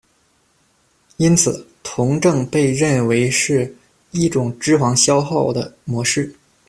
[1.17, 3.75] 因此，酮症被认为是
[4.09, 6.33] 一种脂肪消耗的模式。